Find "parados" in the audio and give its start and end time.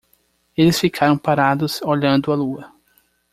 1.15-1.79